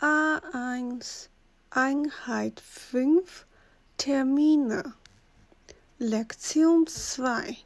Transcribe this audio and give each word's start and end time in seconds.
A1 0.00 1.28
Einheit 1.70 2.60
5 2.60 3.46
Termine. 3.96 4.92
Lektion 5.98 6.84
2 6.86 7.56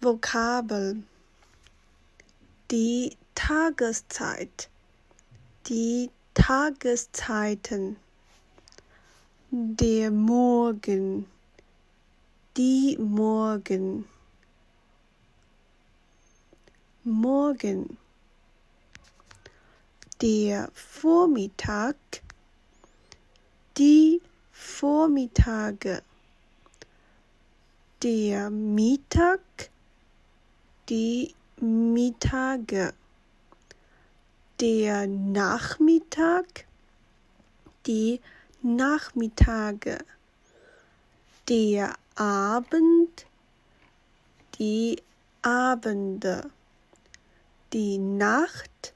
Vokabel. 0.00 1.02
Die 2.70 3.18
Tageszeit. 3.34 4.70
Die 5.68 6.10
Tageszeiten. 6.32 7.96
Der 9.50 10.10
Morgen. 10.10 11.26
Die 12.56 12.96
Morgen. 12.98 14.08
Morgen 17.04 17.98
der 20.20 20.70
Vormittag, 20.74 21.96
die 23.78 24.20
Vormittage, 24.52 26.02
der 28.02 28.50
Mittag, 28.50 29.40
die 30.88 31.34
Mittage, 31.60 32.92
der 34.60 35.06
Nachmittag, 35.06 36.66
die 37.86 38.20
Nachmittage, 38.62 39.98
der 41.48 41.94
Abend, 42.16 43.26
die 44.58 45.02
Abende, 45.40 46.50
die 47.72 47.96
Nacht, 47.96 48.92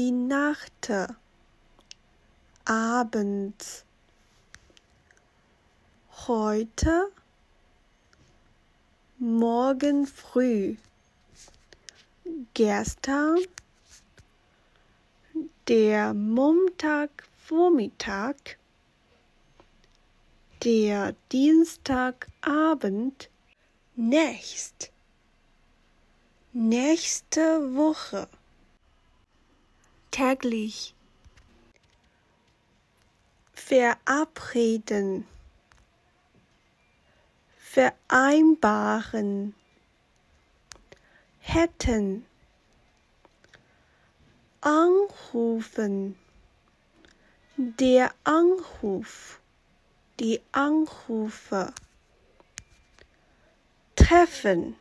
die 0.00 0.12
Nacht, 0.12 0.90
abends, 2.64 3.84
heute, 6.26 7.12
morgen 9.18 10.06
früh, 10.06 10.76
gestern, 12.54 13.40
der 15.68 16.14
Montagvormittag, 16.14 18.36
der 20.64 21.14
Dienstagabend, 21.30 23.28
nächst, 23.96 24.90
nächste 26.54 27.74
Woche 27.74 28.26
täglich. 30.10 30.94
Verabreden, 33.52 35.26
vereinbaren, 37.58 39.54
hätten, 41.38 42.26
anrufen, 44.60 46.18
der 47.56 48.12
Anruf, 48.24 49.40
die 50.18 50.40
Anrufe, 50.52 51.72
treffen, 53.94 54.76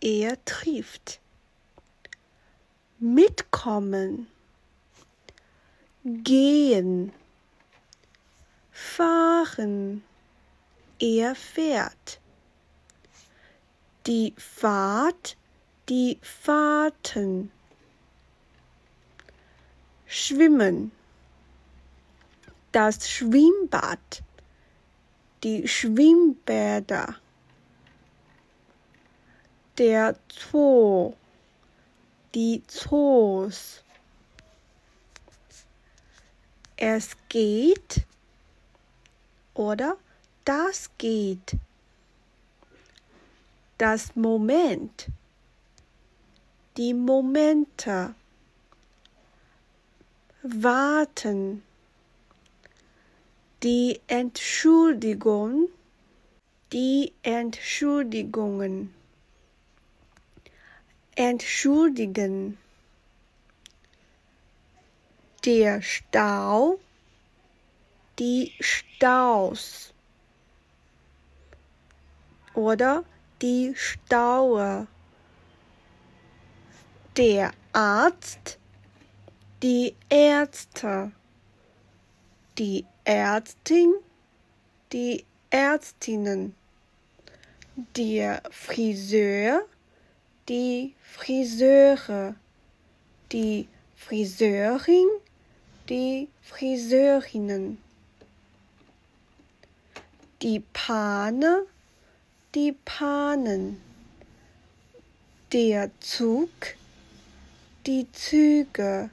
er 0.00 0.42
trifft 0.44 1.20
mitkommen, 2.98 4.26
gehen, 6.04 7.12
fahren, 8.72 10.02
er 10.98 11.34
fährt. 11.34 12.20
Die 14.06 14.32
Fahrt, 14.36 15.36
die 15.88 16.18
Fahrten. 16.22 17.50
Schwimmen, 20.06 20.92
das 22.70 23.10
Schwimmbad, 23.10 24.22
die 25.42 25.66
Schwimmbäder. 25.66 27.16
Der 29.76 30.16
Zoo 30.28 31.14
die 32.36 32.62
Zoos. 32.66 33.82
Es 36.76 37.16
geht 37.30 38.02
oder 39.54 39.96
das 40.44 40.90
geht. 40.98 41.56
Das 43.78 44.14
Moment. 44.16 45.06
Die 46.76 46.92
Momente. 46.92 48.14
Warten. 50.42 51.62
Die 53.62 53.98
Entschuldigung. 54.08 55.70
Die 56.70 57.14
Entschuldigungen 57.22 58.92
entschuldigen. 61.16 62.58
Der 65.44 65.82
Stau, 65.82 66.78
die 68.18 68.52
Staus 68.60 69.92
oder 72.54 73.04
die 73.42 73.72
Staue. 73.74 74.86
Der 77.16 77.52
Arzt, 77.72 78.58
die 79.62 79.94
Ärzte, 80.10 81.12
die 82.58 82.84
Ärztin, 83.04 83.94
die 84.92 85.24
Ärztinnen, 85.48 86.54
der 87.96 88.42
Friseur, 88.50 89.62
die 90.48 90.94
Friseure, 91.02 92.34
die 93.32 93.68
Friseurin, 93.96 95.08
die 95.88 96.28
Friseurinnen, 96.42 97.78
die 100.42 100.62
Pane, 100.72 101.66
die 102.54 102.72
Panen, 102.84 103.80
der 105.52 105.90
Zug, 106.00 106.50
die 107.86 108.06
Züge, 108.12 109.10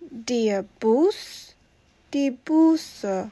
der 0.00 0.62
Bus, 0.80 1.54
die 2.12 2.30
Busse. 2.30 3.30